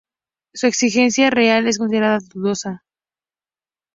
Su 0.55 0.65
existencia 0.65 1.29
real 1.29 1.67
es 1.67 1.77
considerada 1.77 2.17
dudosa. 2.33 2.83